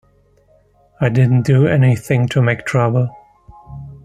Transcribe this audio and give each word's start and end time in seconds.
I 0.99 1.09
didn't 1.09 1.43
do 1.43 1.67
anything 1.67 2.27
to 2.29 2.41
make 2.41 2.65
trouble. 2.65 3.15